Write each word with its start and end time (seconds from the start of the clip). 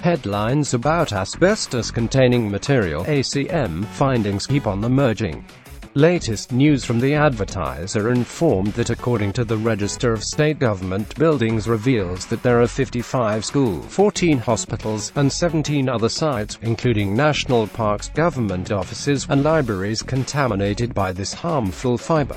Headlines 0.00 0.74
about 0.74 1.12
asbestos-containing 1.12 2.48
material 2.48 3.04
ACM 3.06 3.84
findings 3.84 4.46
keep 4.46 4.68
on 4.68 4.84
emerging. 4.84 5.44
Latest 5.94 6.52
news 6.52 6.84
from 6.84 7.00
the 7.00 7.14
advertiser 7.14 8.12
informed 8.12 8.74
that 8.74 8.90
according 8.90 9.32
to 9.32 9.44
the 9.44 9.56
Register 9.56 10.12
of 10.12 10.22
State 10.22 10.60
Government 10.60 11.12
Buildings 11.18 11.66
reveals 11.66 12.26
that 12.26 12.44
there 12.44 12.62
are 12.62 12.68
55 12.68 13.44
schools, 13.44 13.84
14 13.86 14.38
hospitals, 14.38 15.10
and 15.16 15.32
17 15.32 15.88
other 15.88 16.08
sites, 16.08 16.60
including 16.62 17.16
national 17.16 17.66
parks, 17.66 18.08
government 18.10 18.70
offices, 18.70 19.26
and 19.28 19.42
libraries 19.42 20.00
contaminated 20.00 20.94
by 20.94 21.10
this 21.10 21.34
harmful 21.34 21.98
fiber. 21.98 22.36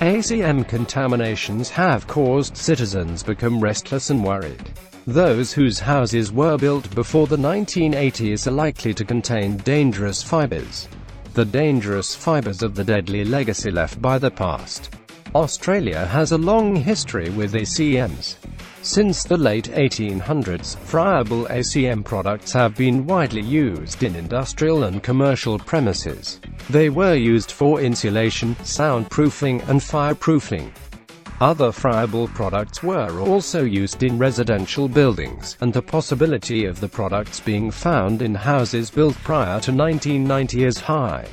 ACM 0.00 0.68
contaminations 0.68 1.70
have 1.70 2.06
caused 2.06 2.54
citizens 2.54 3.22
become 3.22 3.60
restless 3.60 4.10
and 4.10 4.22
worried. 4.22 4.70
Those 5.08 5.54
whose 5.54 5.80
houses 5.80 6.30
were 6.30 6.58
built 6.58 6.94
before 6.94 7.26
the 7.26 7.38
1980s 7.38 8.46
are 8.46 8.50
likely 8.50 8.92
to 8.92 9.06
contain 9.06 9.56
dangerous 9.56 10.22
fibers. 10.22 10.86
The 11.32 11.46
dangerous 11.46 12.14
fibers 12.14 12.62
of 12.62 12.74
the 12.74 12.84
deadly 12.84 13.24
legacy 13.24 13.70
left 13.70 14.02
by 14.02 14.18
the 14.18 14.30
past. 14.30 14.90
Australia 15.34 16.04
has 16.04 16.32
a 16.32 16.36
long 16.36 16.76
history 16.76 17.30
with 17.30 17.54
ACMs. 17.54 18.36
Since 18.82 19.22
the 19.22 19.38
late 19.38 19.70
1800s, 19.70 20.76
friable 20.76 21.46
ACM 21.46 22.04
products 22.04 22.52
have 22.52 22.76
been 22.76 23.06
widely 23.06 23.40
used 23.40 24.02
in 24.02 24.14
industrial 24.14 24.84
and 24.84 25.02
commercial 25.02 25.58
premises. 25.58 26.38
They 26.68 26.90
were 26.90 27.14
used 27.14 27.50
for 27.50 27.80
insulation, 27.80 28.56
soundproofing, 28.56 29.66
and 29.70 29.80
fireproofing. 29.80 30.70
Other 31.40 31.70
friable 31.70 32.26
products 32.26 32.82
were 32.82 33.20
also 33.20 33.62
used 33.62 34.02
in 34.02 34.18
residential 34.18 34.88
buildings, 34.88 35.56
and 35.60 35.72
the 35.72 35.80
possibility 35.80 36.64
of 36.64 36.80
the 36.80 36.88
products 36.88 37.38
being 37.38 37.70
found 37.70 38.22
in 38.22 38.34
houses 38.34 38.90
built 38.90 39.14
prior 39.22 39.60
to 39.60 39.70
1990 39.70 40.64
is 40.64 40.80
high. 40.80 41.24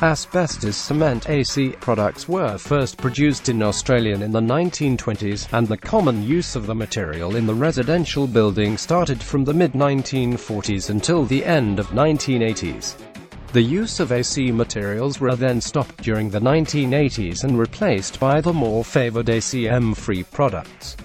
Asbestos 0.00 0.76
cement 0.76 1.28
AC 1.28 1.74
products 1.80 2.26
were 2.26 2.56
first 2.56 2.96
produced 2.96 3.50
in 3.50 3.62
Australia 3.62 4.14
in 4.14 4.32
the 4.32 4.40
1920s, 4.40 5.46
and 5.52 5.68
the 5.68 5.76
common 5.76 6.22
use 6.22 6.56
of 6.56 6.66
the 6.66 6.74
material 6.74 7.36
in 7.36 7.46
the 7.46 7.54
residential 7.54 8.26
building 8.26 8.78
started 8.78 9.22
from 9.22 9.44
the 9.44 9.52
mid-1940s 9.52 10.88
until 10.88 11.26
the 11.26 11.44
end 11.44 11.78
of 11.78 11.88
1980s. 11.88 12.94
The 13.54 13.62
use 13.62 14.00
of 14.00 14.10
AC 14.10 14.50
materials 14.50 15.20
were 15.20 15.36
then 15.36 15.60
stopped 15.60 16.02
during 16.02 16.28
the 16.28 16.40
1980s 16.40 17.44
and 17.44 17.56
replaced 17.56 18.18
by 18.18 18.40
the 18.40 18.52
more 18.52 18.82
favored 18.84 19.26
ACM-free 19.26 20.24
products. 20.24 20.96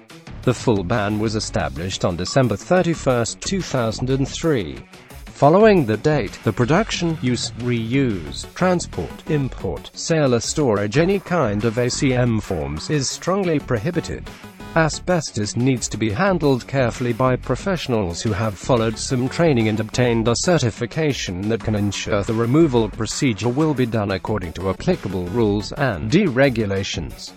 The 0.41 0.53
full 0.55 0.83
ban 0.83 1.19
was 1.19 1.35
established 1.35 2.03
on 2.03 2.15
December 2.15 2.55
31, 2.55 3.37
2003. 3.39 4.79
Following 5.25 5.85
the 5.85 5.97
date, 5.97 6.39
the 6.43 6.51
production, 6.51 7.19
use, 7.21 7.51
reuse, 7.59 8.51
transport, 8.55 9.29
import, 9.29 9.91
sale 9.93 10.33
or 10.33 10.39
storage 10.39 10.97
any 10.97 11.19
kind 11.19 11.63
of 11.65 11.75
ACM 11.75 12.41
forms 12.41 12.89
is 12.89 13.07
strongly 13.07 13.59
prohibited. 13.59 14.27
Asbestos 14.75 15.55
needs 15.55 15.89
to 15.89 15.97
be 15.97 16.11
handled 16.11 16.67
carefully 16.67 17.11
by 17.11 17.35
professionals 17.35 18.21
who 18.21 18.31
have 18.31 18.55
followed 18.55 18.99
some 18.99 19.27
training 19.27 19.67
and 19.67 19.79
obtained 19.79 20.27
a 20.27 20.35
certification 20.35 21.49
that 21.49 21.63
can 21.63 21.73
ensure 21.73 22.21
the 22.21 22.35
removal 22.35 22.87
procedure 22.87 23.49
will 23.49 23.73
be 23.73 23.87
done 23.87 24.11
according 24.11 24.53
to 24.53 24.69
applicable 24.69 25.25
rules 25.29 25.71
and 25.73 26.11
deregulations. 26.11 27.31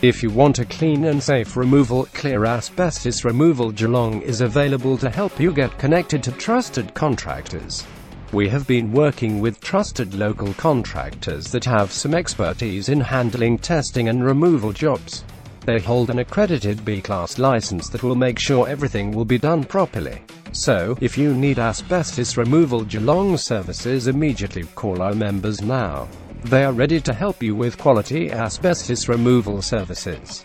If 0.00 0.22
you 0.22 0.30
want 0.30 0.60
a 0.60 0.64
clean 0.64 1.04
and 1.04 1.22
safe 1.22 1.58
removal, 1.58 2.06
Clear 2.14 2.46
Asbestos 2.46 3.22
Removal 3.22 3.70
Geelong 3.72 4.22
is 4.22 4.40
available 4.40 4.96
to 4.96 5.10
help 5.10 5.38
you 5.38 5.52
get 5.52 5.78
connected 5.78 6.22
to 6.22 6.32
trusted 6.32 6.94
contractors. 6.94 7.84
We 8.32 8.48
have 8.48 8.66
been 8.66 8.92
working 8.92 9.40
with 9.40 9.60
trusted 9.60 10.14
local 10.14 10.54
contractors 10.54 11.52
that 11.52 11.66
have 11.66 11.92
some 11.92 12.14
expertise 12.14 12.88
in 12.88 13.00
handling 13.00 13.58
testing 13.58 14.08
and 14.08 14.24
removal 14.24 14.72
jobs. 14.72 15.22
They 15.68 15.80
hold 15.80 16.08
an 16.08 16.20
accredited 16.20 16.82
B-class 16.82 17.38
license 17.38 17.90
that 17.90 18.02
will 18.02 18.14
make 18.14 18.38
sure 18.38 18.66
everything 18.66 19.12
will 19.12 19.26
be 19.26 19.36
done 19.36 19.64
properly. 19.64 20.22
So, 20.52 20.96
if 21.02 21.18
you 21.18 21.34
need 21.34 21.58
asbestos 21.58 22.38
removal 22.38 22.84
Geelong 22.84 23.36
services 23.36 24.06
immediately 24.06 24.62
call 24.74 25.02
our 25.02 25.12
members 25.12 25.60
now. 25.60 26.08
They 26.44 26.64
are 26.64 26.72
ready 26.72 27.02
to 27.02 27.12
help 27.12 27.42
you 27.42 27.54
with 27.54 27.76
quality 27.76 28.32
asbestos 28.32 29.08
removal 29.10 29.60
services. 29.60 30.42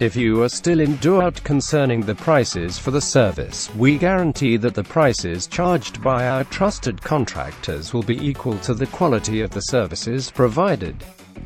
If 0.00 0.16
you 0.16 0.42
are 0.42 0.48
still 0.48 0.80
in 0.80 0.96
doubt 0.96 1.40
concerning 1.44 2.00
the 2.00 2.16
prices 2.16 2.76
for 2.76 2.90
the 2.90 3.00
service, 3.00 3.72
we 3.76 3.96
guarantee 3.96 4.56
that 4.56 4.74
the 4.74 4.82
prices 4.82 5.46
charged 5.46 6.02
by 6.02 6.26
our 6.26 6.42
trusted 6.42 7.00
contractors 7.00 7.94
will 7.94 8.02
be 8.02 8.18
equal 8.28 8.58
to 8.58 8.74
the 8.74 8.86
quality 8.86 9.40
of 9.40 9.50
the 9.50 9.62
services 9.62 10.32
provided. 10.32 10.96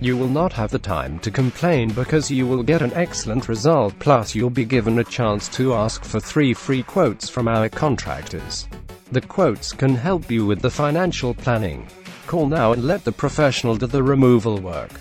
You 0.01 0.17
will 0.17 0.29
not 0.29 0.53
have 0.53 0.71
the 0.71 0.79
time 0.79 1.19
to 1.21 1.31
complain 1.31 1.91
because 1.91 2.31
you 2.31 2.47
will 2.47 2.63
get 2.63 2.83
an 2.83 2.93
excellent 2.95 3.49
result 3.49 3.99
plus 3.99 4.33
you'll 4.33 4.49
be 4.49 4.65
given 4.65 5.01
a 5.01 5.05
chance 5.05 5.49
to 5.57 5.75
ask 5.75 6.05
for 6.05 6.21
three 6.21 6.55
free 6.55 6.85
quotes 6.85 7.29
from 7.29 7.49
our 7.49 7.69
contractors. 7.69 8.69
The 9.11 9.21
quotes 9.21 9.73
can 9.73 9.97
help 9.97 10.31
you 10.31 10.47
with 10.47 10.61
the 10.61 10.71
financial 10.71 11.35
planning. 11.35 11.89
Call 12.29 12.47
now 12.47 12.75
and 12.75 12.85
let 12.85 13.05
the 13.05 13.11
professional 13.11 13.75
do 13.75 13.87
the 13.87 14.03
removal 14.03 14.59
work. 14.61 14.93